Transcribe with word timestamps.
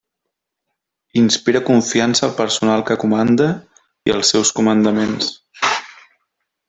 Inspira 1.19 1.61
confiança 1.67 2.25
al 2.27 2.33
personal 2.39 2.85
que 2.87 2.97
comanda 3.03 3.51
i 4.11 4.15
als 4.15 4.33
seus 4.35 4.53
comandaments. 4.61 5.29